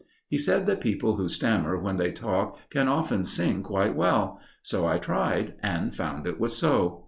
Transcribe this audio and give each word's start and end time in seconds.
He 0.29 0.39
said 0.39 0.65
that 0.65 0.81
people 0.81 1.17
who 1.17 1.29
stammer 1.29 1.77
when 1.77 1.97
they 1.97 2.11
talk 2.11 2.57
can 2.71 2.87
often 2.87 3.23
sing 3.23 3.61
quite 3.61 3.95
well; 3.95 4.39
so 4.63 4.87
I 4.87 4.97
tried 4.97 5.53
and 5.61 5.95
found 5.95 6.25
it 6.25 6.39
was 6.39 6.57
so. 6.57 6.99